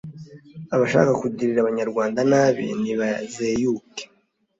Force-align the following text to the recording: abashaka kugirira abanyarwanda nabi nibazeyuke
abashaka 0.75 1.11
kugirira 1.21 1.59
abanyarwanda 1.61 2.19
nabi 2.31 2.65
nibazeyuke 2.81 4.03